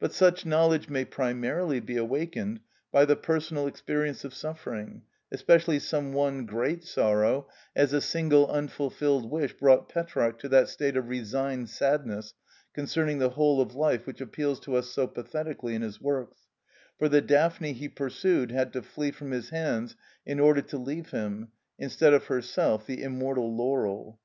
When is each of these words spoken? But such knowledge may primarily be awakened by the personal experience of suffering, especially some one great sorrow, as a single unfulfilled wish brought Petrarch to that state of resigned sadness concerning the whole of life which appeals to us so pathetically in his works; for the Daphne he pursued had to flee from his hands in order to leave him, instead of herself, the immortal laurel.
But 0.00 0.12
such 0.12 0.44
knowledge 0.44 0.88
may 0.88 1.04
primarily 1.04 1.78
be 1.78 1.96
awakened 1.96 2.58
by 2.90 3.04
the 3.04 3.14
personal 3.14 3.68
experience 3.68 4.24
of 4.24 4.34
suffering, 4.34 5.02
especially 5.30 5.78
some 5.78 6.12
one 6.12 6.46
great 6.46 6.82
sorrow, 6.82 7.46
as 7.76 7.92
a 7.92 8.00
single 8.00 8.48
unfulfilled 8.48 9.30
wish 9.30 9.52
brought 9.52 9.88
Petrarch 9.88 10.40
to 10.40 10.48
that 10.48 10.68
state 10.68 10.96
of 10.96 11.08
resigned 11.08 11.68
sadness 11.68 12.34
concerning 12.74 13.18
the 13.20 13.28
whole 13.30 13.60
of 13.60 13.76
life 13.76 14.04
which 14.04 14.20
appeals 14.20 14.58
to 14.58 14.74
us 14.74 14.88
so 14.90 15.06
pathetically 15.06 15.76
in 15.76 15.82
his 15.82 16.00
works; 16.00 16.40
for 16.98 17.08
the 17.08 17.20
Daphne 17.20 17.72
he 17.72 17.88
pursued 17.88 18.50
had 18.50 18.72
to 18.72 18.82
flee 18.82 19.12
from 19.12 19.30
his 19.30 19.50
hands 19.50 19.94
in 20.26 20.40
order 20.40 20.62
to 20.62 20.76
leave 20.76 21.10
him, 21.10 21.52
instead 21.78 22.12
of 22.12 22.24
herself, 22.26 22.84
the 22.84 23.00
immortal 23.00 23.56
laurel. 23.56 24.18